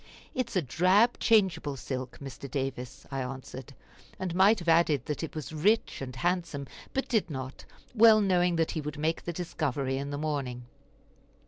[0.33, 2.49] "It is a drab changeable silk, Mr.
[2.49, 3.75] Davis," I answered;
[4.17, 8.55] and might have added that it was rich and handsome, but did not, well knowing
[8.55, 10.65] that he would make the discovery in the morning.